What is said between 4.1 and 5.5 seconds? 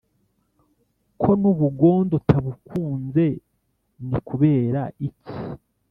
kubera iki